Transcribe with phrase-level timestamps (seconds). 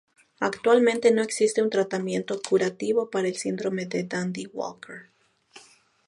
[0.39, 5.11] Actualmente no existe un tratamiento curativo para el síndrome de Dandy Walker.